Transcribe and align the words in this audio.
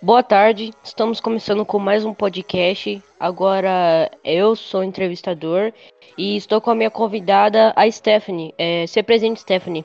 Boa 0.00 0.22
tarde, 0.22 0.70
estamos 0.84 1.20
começando 1.20 1.66
com 1.66 1.76
mais 1.76 2.04
um 2.04 2.14
podcast. 2.14 3.02
Agora 3.18 4.08
eu 4.22 4.54
sou 4.54 4.84
entrevistador 4.84 5.72
e 6.16 6.36
estou 6.36 6.60
com 6.60 6.70
a 6.70 6.74
minha 6.74 6.88
convidada, 6.90 7.72
a 7.74 7.90
Stephanie. 7.90 8.54
É, 8.56 8.86
se 8.86 9.02
presente, 9.02 9.40
Stephanie. 9.40 9.84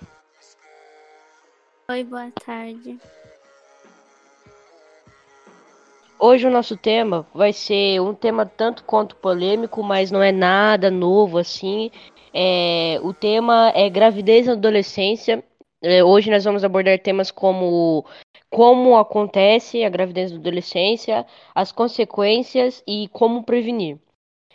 Oi, 1.90 2.04
boa 2.04 2.32
tarde. 2.46 3.00
Hoje 6.20 6.46
o 6.46 6.52
nosso 6.52 6.78
tema 6.78 7.26
vai 7.34 7.52
ser 7.52 8.00
um 8.00 8.14
tema 8.14 8.46
tanto 8.46 8.84
quanto 8.84 9.16
polêmico, 9.16 9.82
mas 9.82 10.12
não 10.12 10.22
é 10.22 10.32
nada 10.32 10.92
novo 10.92 11.40
assim. 11.40 11.90
É, 12.32 13.00
o 13.02 13.16
tema 13.16 13.72
é 13.74 13.90
gravidez 13.90 14.46
na 14.46 14.54
adolescência. 14.54 15.44
É, 15.82 16.04
hoje 16.04 16.30
nós 16.30 16.44
vamos 16.44 16.64
abordar 16.64 17.00
temas 17.00 17.32
como 17.32 18.06
como 18.54 18.96
acontece 18.98 19.84
a 19.84 19.90
gravidez 19.90 20.32
na 20.32 20.38
adolescência, 20.38 21.26
as 21.56 21.72
consequências 21.72 22.84
e 22.88 23.08
como 23.08 23.44
prevenir. 23.44 23.98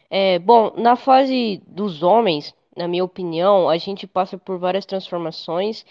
É, 0.09 0.38
bom, 0.38 0.72
na 0.77 0.95
fase 0.95 1.60
dos 1.66 2.00
homens, 2.00 2.55
na 2.77 2.86
minha 2.86 3.02
opinião, 3.02 3.69
a 3.69 3.77
gente 3.77 4.06
passa 4.06 4.38
por 4.38 4.56
várias 4.56 4.86
transformações 4.86 5.84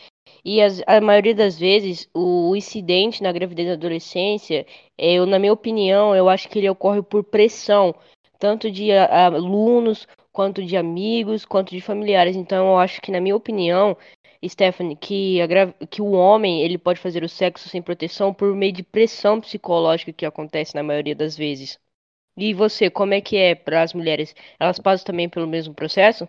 e 0.44 0.62
as, 0.62 0.82
a 0.88 1.02
maioria 1.02 1.36
das 1.36 1.60
vezes 1.60 2.10
o 2.14 2.56
incidente 2.56 3.22
na 3.22 3.34
gravidez 3.34 3.68
na 3.68 3.74
adolescência, 3.74 4.66
eu, 4.98 5.26
na 5.26 5.38
minha 5.38 5.52
opinião, 5.52 6.16
eu 6.16 6.30
acho 6.30 6.48
que 6.48 6.60
ele 6.60 6.70
ocorre 6.70 7.02
por 7.02 7.26
pressão, 7.26 7.94
tanto 8.40 8.72
de 8.72 8.90
alunos 8.90 10.08
quanto 10.32 10.64
de 10.64 10.78
amigos, 10.78 11.44
quanto 11.44 11.72
de 11.72 11.82
familiares. 11.82 12.38
Então, 12.38 12.68
eu 12.68 12.78
acho 12.78 13.02
que, 13.02 13.12
na 13.12 13.20
minha 13.20 13.36
opinião, 13.36 13.98
Stephanie, 14.46 14.96
que, 14.96 15.40
que 15.90 16.02
o 16.02 16.12
homem 16.12 16.62
ele 16.64 16.78
pode 16.78 17.00
fazer 17.00 17.24
o 17.24 17.30
sexo 17.30 17.70
sem 17.70 17.82
proteção 17.82 18.34
por 18.34 18.56
meio 18.56 18.74
de 18.74 18.84
pressão 18.84 19.40
psicológica 19.42 20.14
que 20.14 20.26
acontece 20.26 20.76
na 20.76 20.84
maioria 20.84 21.16
das 21.16 21.38
vezes. 21.38 21.80
E 22.38 22.54
você, 22.54 22.90
como 22.92 23.14
é 23.16 23.22
que 23.22 23.38
é 23.38 23.56
para 23.56 23.82
as 23.84 23.94
mulheres? 23.94 24.36
Elas 24.60 24.80
passam 24.80 25.06
também 25.08 25.30
pelo 25.30 25.48
mesmo 25.48 25.74
processo? 25.76 26.28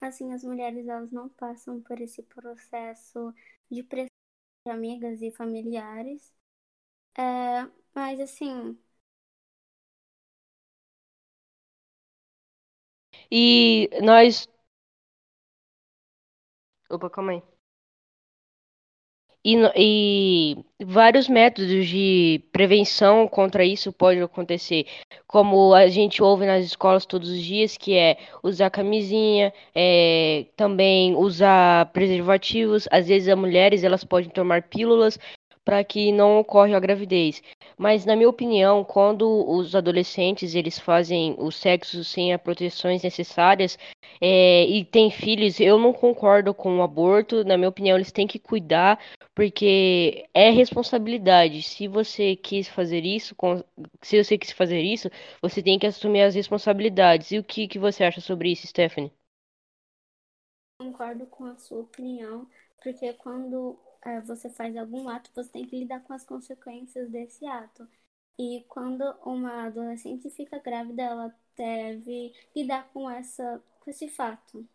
Assim, 0.00 0.32
as 0.32 0.44
mulheres 0.44 0.86
elas 0.86 1.10
não 1.12 1.28
passam 1.30 1.80
por 1.82 2.00
esse 2.00 2.22
processo 2.22 3.32
de 3.70 3.82
pressão 3.82 4.10
de 4.66 4.72
amigas 4.72 5.22
e 5.22 5.30
familiares. 5.32 6.32
É, 7.18 7.68
mas 7.94 8.20
assim, 8.20 8.78
E 13.30 13.88
nós 14.02 14.48
Opa, 16.94 17.10
calma 17.10 17.32
aí. 17.32 17.42
E, 19.44 19.56
e, 19.76 20.56
vários 20.84 21.28
métodos 21.28 21.86
de 21.88 22.40
prevenção 22.52 23.28
contra 23.28 23.64
isso 23.64 23.92
pode 23.92 24.20
acontecer, 24.20 24.86
como 25.26 25.74
a 25.74 25.88
gente 25.88 26.22
ouve 26.22 26.46
nas 26.46 26.64
escolas 26.64 27.04
todos 27.04 27.28
os 27.28 27.42
dias, 27.42 27.76
que 27.76 27.94
é 27.94 28.16
usar 28.42 28.70
camisinha, 28.70 29.52
é, 29.74 30.46
também 30.56 31.14
usar 31.16 31.92
preservativos. 31.92 32.88
Às 32.90 33.08
vezes 33.08 33.28
as 33.28 33.36
mulheres 33.38 33.82
elas 33.84 34.04
podem 34.04 34.30
tomar 34.30 34.62
pílulas 34.62 35.18
para 35.64 35.82
que 35.82 36.12
não 36.12 36.38
ocorra 36.38 36.76
a 36.76 36.80
gravidez. 36.80 37.42
Mas 37.76 38.04
na 38.04 38.14
minha 38.14 38.28
opinião, 38.28 38.84
quando 38.84 39.26
os 39.50 39.74
adolescentes 39.74 40.54
eles 40.54 40.78
fazem 40.78 41.34
o 41.38 41.50
sexo 41.50 42.04
sem 42.04 42.32
as 42.32 42.40
proteções 42.40 43.02
necessárias 43.02 43.78
é, 44.20 44.64
e 44.66 44.84
têm 44.84 45.10
filhos, 45.10 45.60
eu 45.60 45.78
não 45.78 45.92
concordo 45.92 46.54
com 46.54 46.78
o 46.78 46.82
aborto. 46.82 47.44
Na 47.44 47.56
minha 47.56 47.68
opinião, 47.68 47.96
eles 47.96 48.12
têm 48.12 48.26
que 48.26 48.38
cuidar 48.38 48.98
porque 49.34 50.28
é 50.34 50.50
responsabilidade. 50.50 51.62
Se 51.62 51.88
você 51.88 52.36
quis 52.36 52.68
fazer 52.68 53.04
isso, 53.04 53.34
se 54.02 54.22
você 54.22 54.38
quis 54.38 54.52
fazer 54.52 54.80
isso, 54.80 55.10
você 55.42 55.62
tem 55.62 55.78
que 55.78 55.86
assumir 55.86 56.22
as 56.22 56.34
responsabilidades. 56.34 57.32
E 57.32 57.38
o 57.38 57.44
que, 57.44 57.68
que 57.68 57.78
você 57.78 58.04
acha 58.04 58.20
sobre 58.20 58.50
isso, 58.52 58.66
Stephanie? 58.66 59.12
Concordo 60.78 61.26
com 61.26 61.44
a 61.46 61.56
sua 61.56 61.80
opinião, 61.80 62.48
porque 62.82 63.12
quando 63.14 63.78
é, 64.04 64.20
você 64.20 64.50
faz 64.50 64.76
algum 64.76 65.08
ato, 65.08 65.30
você 65.34 65.50
tem 65.50 65.66
que 65.66 65.78
lidar 65.78 66.00
com 66.04 66.12
as 66.12 66.24
consequências 66.24 67.10
desse 67.10 67.46
ato. 67.46 67.88
E 68.38 68.64
quando 68.68 69.02
uma 69.24 69.66
adolescente 69.66 70.28
fica 70.30 70.58
grávida, 70.58 71.02
ela 71.02 71.34
deve 71.56 72.32
lidar 72.54 72.88
com, 72.92 73.10
essa, 73.10 73.62
com 73.80 73.90
esse 73.90 74.08
fato 74.08 74.66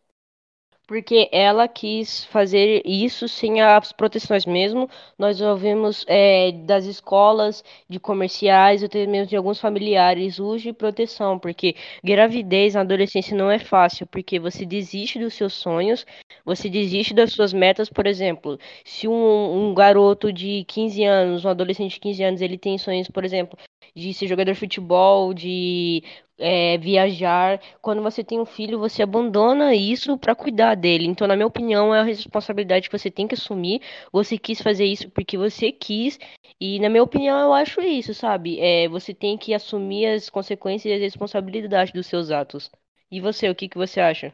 porque 0.90 1.30
ela 1.32 1.68
quis 1.68 2.26
fazer 2.26 2.82
isso 2.84 3.28
sem 3.28 3.62
as 3.62 3.92
proteções 3.92 4.44
mesmo. 4.44 4.90
Nós 5.20 5.40
ouvimos 5.40 6.04
é, 6.08 6.52
das 6.52 6.86
escolas, 6.86 7.64
de 7.88 8.00
comerciais, 8.00 8.84
até 8.84 9.06
mesmo 9.06 9.28
de 9.28 9.36
alguns 9.36 9.62
familiares, 9.62 10.40
uso 10.40 10.64
de 10.64 10.74
proteção, 10.74 11.38
porque 11.38 11.76
gravidez 12.04 12.74
na 12.74 12.82
adolescência 12.82 13.38
não 13.38 13.52
é 13.52 13.60
fácil, 13.60 14.08
porque 14.08 14.40
você 14.40 14.66
desiste 14.66 15.20
dos 15.20 15.36
seus 15.36 15.54
sonhos, 15.54 16.08
você 16.44 16.68
desiste 16.68 17.14
das 17.14 17.34
suas 17.34 17.54
metas, 17.54 17.88
por 17.88 18.08
exemplo, 18.08 18.58
se 18.84 19.08
um, 19.08 19.70
um 19.70 19.76
garoto 19.76 20.34
de 20.34 20.64
15 20.68 21.04
anos, 21.04 21.46
um 21.46 21.50
adolescente 21.50 21.94
de 21.94 22.00
15 22.00 22.24
anos, 22.24 22.42
ele 22.42 22.58
tem 22.58 22.80
sonhos, 22.80 23.08
por 23.08 23.24
exemplo, 23.24 23.60
de 23.96 24.12
ser 24.12 24.26
jogador 24.26 24.54
de 24.54 24.60
futebol, 24.60 25.36
de 25.36 26.04
é, 26.40 26.78
viajar. 26.78 27.60
Quando 27.82 28.02
você 28.02 28.24
tem 28.24 28.40
um 28.40 28.46
filho, 28.46 28.80
você 28.80 29.04
abandona 29.04 29.74
isso 29.76 30.18
para 30.18 30.36
cuidar 30.36 30.76
dele. 30.76 31.06
Então, 31.06 31.28
na 31.28 31.36
minha 31.36 31.48
opinião, 31.48 31.94
é 31.94 32.00
a 32.00 32.04
responsabilidade 32.04 32.90
que 32.90 32.98
você 32.98 33.12
tem 33.12 33.28
que 33.28 33.36
assumir. 33.36 33.82
Você 34.12 34.38
quis 34.38 34.62
fazer 34.62 34.86
isso 34.86 35.10
porque 35.12 35.38
você 35.38 35.72
quis. 35.72 36.20
E, 36.60 36.80
na 36.80 36.90
minha 36.90 37.04
opinião, 37.04 37.40
eu 37.40 37.54
acho 37.54 37.82
isso, 37.82 38.14
sabe? 38.14 38.60
É, 38.60 38.88
você 38.90 39.14
tem 39.14 39.38
que 39.38 39.54
assumir 39.54 40.06
as 40.08 40.30
consequências 40.30 40.92
e 40.92 40.96
as 40.96 41.02
responsabilidades 41.02 41.94
dos 41.94 42.08
seus 42.08 42.32
atos. 42.32 42.72
E 43.12 43.20
você, 43.22 43.50
o 43.50 43.56
que, 43.56 43.68
que 43.70 43.78
você 43.78 44.00
acha? 44.00 44.34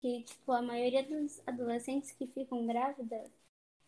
Que, 0.00 0.22
tipo, 0.24 0.52
a 0.52 0.60
maioria 0.62 1.02
dos 1.02 1.40
adolescentes 1.46 2.12
que 2.12 2.26
ficam 2.26 2.66
grávidas, 2.66 3.30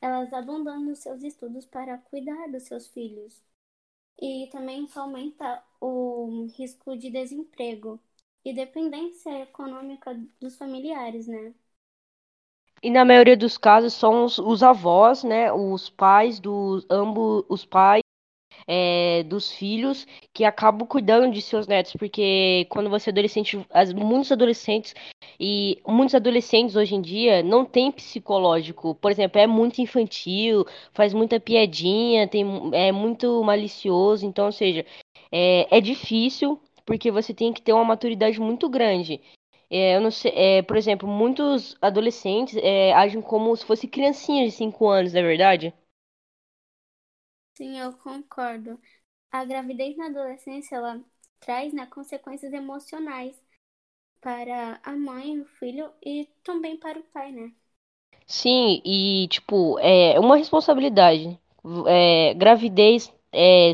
elas 0.00 0.32
abandonam 0.32 0.92
os 0.92 1.00
seus 1.00 1.22
estudos 1.22 1.66
para 1.66 1.98
cuidar 1.98 2.48
dos 2.50 2.64
seus 2.64 2.88
filhos 2.88 3.42
e 4.22 4.48
também 4.52 4.88
aumenta 4.96 5.62
o 5.80 6.46
risco 6.56 6.96
de 6.96 7.10
desemprego 7.10 8.00
e 8.44 8.54
dependência 8.54 9.42
econômica 9.42 10.14
dos 10.40 10.56
familiares, 10.56 11.26
né? 11.26 11.52
E 12.82 12.90
na 12.90 13.04
maioria 13.04 13.36
dos 13.36 13.58
casos 13.58 13.92
são 13.94 14.24
os, 14.24 14.38
os 14.38 14.62
avós, 14.62 15.24
né? 15.24 15.52
Os 15.52 15.90
pais 15.90 16.38
dos 16.40 16.86
ambos 16.90 17.44
os 17.48 17.64
pais 17.64 18.02
é, 18.66 19.22
dos 19.24 19.52
filhos 19.52 20.06
que 20.32 20.44
acabam 20.44 20.86
cuidando 20.86 21.32
de 21.32 21.42
seus 21.42 21.66
netos, 21.66 21.92
porque 21.98 22.66
quando 22.70 22.90
você 22.90 23.10
é 23.10 23.12
adolescente, 23.12 23.66
as, 23.70 23.92
muitos 23.92 24.32
adolescentes 24.32 24.94
e 25.40 25.80
muitos 25.86 26.14
adolescentes 26.14 26.76
hoje 26.76 26.94
em 26.94 27.00
dia 27.02 27.42
não 27.42 27.64
têm 27.64 27.90
psicológico, 27.92 28.94
por 28.96 29.10
exemplo, 29.10 29.40
é 29.40 29.46
muito 29.46 29.80
infantil, 29.80 30.64
faz 30.92 31.12
muita 31.14 31.40
piadinha, 31.40 32.26
tem, 32.28 32.44
é 32.72 32.92
muito 32.92 33.42
malicioso, 33.44 34.24
então, 34.26 34.46
ou 34.46 34.52
seja, 34.52 34.84
é, 35.30 35.76
é 35.76 35.80
difícil 35.80 36.60
porque 36.84 37.10
você 37.10 37.32
tem 37.34 37.52
que 37.52 37.62
ter 37.62 37.72
uma 37.72 37.84
maturidade 37.84 38.40
muito 38.40 38.68
grande. 38.68 39.20
É, 39.70 39.96
eu 39.96 40.00
não 40.00 40.10
sei, 40.10 40.32
é, 40.34 40.62
por 40.62 40.76
exemplo, 40.76 41.08
muitos 41.08 41.76
adolescentes 41.80 42.56
é, 42.62 42.92
agem 42.92 43.22
como 43.22 43.56
se 43.56 43.64
fosse 43.64 43.88
criancinhas 43.88 44.50
de 44.52 44.56
5 44.56 44.88
anos, 44.88 45.12
não 45.12 45.20
é 45.20 45.22
verdade? 45.24 45.74
Sim, 47.54 47.78
eu 47.78 47.92
concordo. 47.98 48.80
A 49.32 49.44
gravidez 49.44 49.96
na 49.96 50.06
adolescência, 50.06 50.76
ela 50.76 51.02
traz 51.40 51.72
né, 51.74 51.86
consequências 51.86 52.52
emocionais 52.52 53.36
para 54.22 54.80
a 54.82 54.92
mãe, 54.96 55.38
o 55.40 55.44
filho 55.44 55.92
e 56.02 56.26
também 56.42 56.78
para 56.78 56.98
o 56.98 57.04
pai, 57.04 57.30
né? 57.32 57.52
Sim, 58.26 58.80
e 58.84 59.28
tipo, 59.28 59.78
é 59.80 60.18
uma 60.18 60.36
responsabilidade. 60.36 61.38
É, 61.86 62.34
gravidez, 62.34 63.12
é, 63.32 63.72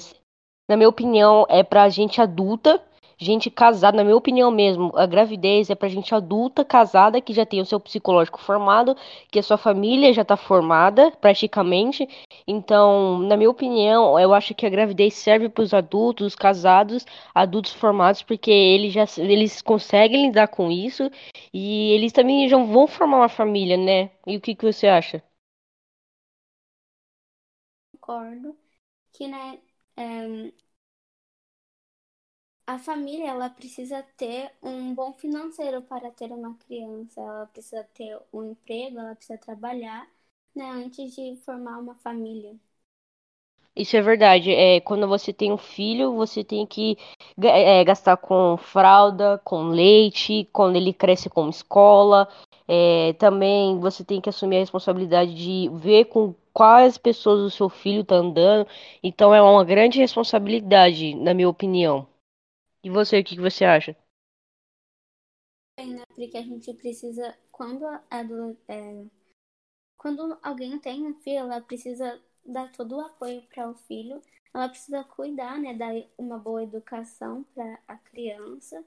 na 0.68 0.76
minha 0.76 0.88
opinião, 0.88 1.46
é 1.48 1.62
pra 1.62 1.88
gente 1.88 2.20
adulta 2.20 2.82
gente 3.18 3.50
casada, 3.50 3.96
na 3.96 4.04
minha 4.04 4.16
opinião 4.16 4.50
mesmo, 4.50 4.92
a 4.94 5.06
gravidez 5.06 5.70
é 5.70 5.74
pra 5.74 5.88
gente 5.88 6.14
adulta, 6.14 6.64
casada, 6.64 7.20
que 7.20 7.32
já 7.34 7.44
tem 7.44 7.60
o 7.60 7.66
seu 7.66 7.80
psicológico 7.80 8.40
formado, 8.40 8.96
que 9.30 9.38
a 9.38 9.42
sua 9.42 9.58
família 9.58 10.12
já 10.12 10.24
tá 10.24 10.36
formada, 10.36 11.10
praticamente. 11.20 12.08
Então, 12.46 13.18
na 13.20 13.36
minha 13.36 13.50
opinião, 13.50 14.18
eu 14.18 14.32
acho 14.34 14.54
que 14.54 14.64
a 14.66 14.70
gravidez 14.70 15.14
serve 15.14 15.48
para 15.48 15.62
os 15.62 15.74
adultos, 15.74 16.34
casados, 16.34 17.04
adultos 17.34 17.72
formados, 17.72 18.22
porque 18.22 18.50
eles 18.50 18.92
já 18.92 19.04
eles 19.18 19.60
conseguem 19.62 20.26
lidar 20.26 20.48
com 20.48 20.70
isso 20.70 21.10
e 21.52 21.92
eles 21.92 22.12
também 22.12 22.48
já 22.48 22.56
vão 22.58 22.86
formar 22.86 23.18
uma 23.18 23.28
família, 23.28 23.76
né? 23.76 24.10
E 24.26 24.36
o 24.36 24.40
que, 24.40 24.54
que 24.54 24.64
você 24.64 24.86
acha? 24.88 25.22
Concordo 27.92 28.56
que, 29.12 29.28
né, 29.28 29.60
é 29.96 30.52
a 32.68 32.78
família 32.78 33.30
ela 33.30 33.50
precisa 33.50 34.00
ter 34.16 34.52
um 34.62 34.94
bom 34.94 35.12
financeiro 35.14 35.82
para 35.82 36.10
ter 36.12 36.30
uma 36.32 36.54
criança, 36.56 37.20
ela 37.20 37.46
precisa 37.48 37.82
ter 37.94 38.16
um 38.32 38.44
emprego, 38.52 38.98
ela 39.00 39.16
precisa 39.16 39.38
trabalhar, 39.38 40.08
né, 40.54 40.64
antes 40.70 41.14
de 41.16 41.36
formar 41.44 41.78
uma 41.80 41.96
família. 41.96 42.56
Isso 43.74 43.96
é 43.96 44.02
verdade. 44.02 44.52
É, 44.52 44.80
quando 44.80 45.06
você 45.08 45.32
tem 45.32 45.52
um 45.52 45.56
filho, 45.56 46.12
você 46.14 46.42
tem 46.44 46.66
que 46.66 46.98
é, 47.42 47.82
gastar 47.84 48.16
com 48.18 48.56
fralda, 48.58 49.40
com 49.44 49.68
leite, 49.68 50.48
quando 50.52 50.76
ele 50.76 50.92
cresce 50.92 51.30
com 51.30 51.48
escola. 51.48 52.28
É, 52.66 53.12
também 53.14 53.78
você 53.80 54.04
tem 54.04 54.20
que 54.20 54.28
assumir 54.28 54.56
a 54.56 54.60
responsabilidade 54.60 55.34
de 55.34 55.70
ver 55.74 56.06
com 56.06 56.34
quais 56.52 56.98
pessoas 56.98 57.40
o 57.40 57.50
seu 57.50 57.68
filho 57.70 58.02
está 58.02 58.16
andando. 58.16 58.66
Então 59.02 59.34
é 59.34 59.40
uma 59.40 59.64
grande 59.64 59.98
responsabilidade, 60.00 61.14
na 61.14 61.32
minha 61.34 61.48
opinião. 61.48 62.06
E 62.88 62.90
você, 62.90 63.20
o 63.20 63.24
que, 63.24 63.38
você 63.38 63.64
acha? 63.64 63.94
Né, 65.78 66.04
porque 66.14 66.36
a 66.36 66.42
gente 66.42 66.72
precisa, 66.74 67.36
quando, 67.52 67.86
a, 67.86 68.02
é, 68.68 69.04
quando 69.98 70.38
alguém 70.42 70.78
tem 70.80 71.06
um 71.06 71.14
filho, 71.20 71.40
ela 71.40 71.60
precisa 71.60 72.20
dar 72.44 72.72
todo 72.72 72.96
o 72.96 73.00
apoio 73.00 73.42
para 73.48 73.68
o 73.70 73.74
filho. 73.74 74.22
Ela 74.54 74.68
precisa 74.68 75.04
cuidar, 75.04 75.58
né, 75.58 75.74
dar 75.74 75.94
uma 76.18 76.38
boa 76.38 76.62
educação 76.64 77.44
para 77.54 77.78
a 77.86 77.96
criança. 77.98 78.84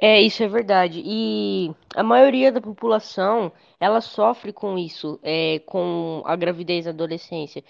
É, 0.00 0.20
isso 0.20 0.42
é 0.42 0.48
verdade. 0.48 1.02
E 1.04 1.74
a 1.94 2.02
maioria 2.02 2.52
da 2.52 2.60
população, 2.60 3.52
ela 3.80 4.00
sofre 4.00 4.52
com 4.52 4.78
isso, 4.78 5.18
é, 5.22 5.58
com 5.60 6.22
a 6.26 6.36
gravidez 6.36 6.84
na 6.84 6.90
adolescência. 6.92 7.62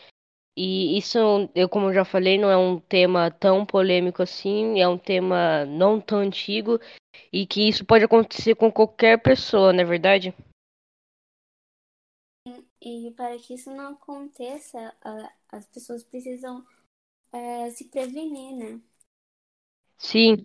E 0.56 0.96
isso, 0.96 1.18
eu 1.54 1.68
como 1.68 1.92
já 1.92 2.04
falei, 2.04 2.38
não 2.38 2.50
é 2.50 2.56
um 2.56 2.80
tema 2.80 3.30
tão 3.30 3.66
polêmico 3.66 4.22
assim, 4.22 4.80
é 4.80 4.88
um 4.88 4.96
tema 4.96 5.66
não 5.66 6.00
tão 6.00 6.18
antigo 6.18 6.80
e 7.30 7.46
que 7.46 7.68
isso 7.68 7.84
pode 7.84 8.04
acontecer 8.04 8.54
com 8.54 8.72
qualquer 8.72 9.20
pessoa, 9.20 9.72
não 9.72 9.80
é 9.80 9.84
verdade? 9.84 10.34
E 12.80 13.10
para 13.16 13.36
que 13.38 13.54
isso 13.54 13.70
não 13.70 13.94
aconteça, 13.94 14.94
as 15.48 15.66
pessoas 15.66 16.04
precisam 16.04 16.64
é, 17.32 17.68
se 17.70 17.86
prevenir, 17.86 18.56
né? 18.56 18.80
Sim. 19.98 20.44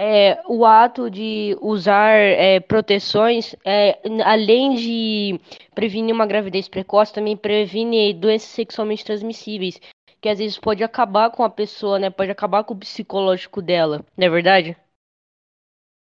É, 0.00 0.40
o 0.46 0.64
ato 0.64 1.10
de 1.10 1.58
usar 1.60 2.14
é, 2.14 2.60
proteções, 2.60 3.56
é, 3.64 3.98
além 4.24 4.76
de 4.76 5.40
prevenir 5.74 6.14
uma 6.14 6.24
gravidez 6.24 6.68
precoce, 6.68 7.12
também 7.12 7.36
previne 7.36 8.14
doenças 8.14 8.48
sexualmente 8.50 9.04
transmissíveis, 9.04 9.80
que 10.20 10.28
às 10.28 10.38
vezes 10.38 10.56
pode 10.56 10.84
acabar 10.84 11.32
com 11.32 11.42
a 11.42 11.50
pessoa, 11.50 11.98
né? 11.98 12.10
Pode 12.10 12.30
acabar 12.30 12.62
com 12.62 12.74
o 12.74 12.78
psicológico 12.78 13.60
dela, 13.60 14.04
não 14.16 14.26
é 14.26 14.30
verdade? 14.30 14.76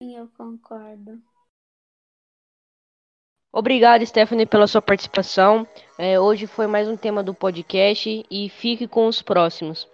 Sim, 0.03 0.17
eu 0.17 0.27
concordo. 0.37 1.21
Obrigado, 3.51 4.05
Stephanie, 4.05 4.45
pela 4.45 4.67
sua 4.67 4.81
participação. 4.81 5.65
É, 5.97 6.19
hoje 6.19 6.47
foi 6.47 6.67
mais 6.67 6.87
um 6.87 6.97
tema 6.97 7.23
do 7.23 7.33
podcast 7.33 8.25
e 8.29 8.49
fique 8.49 8.87
com 8.87 9.07
os 9.07 9.21
próximos. 9.21 9.87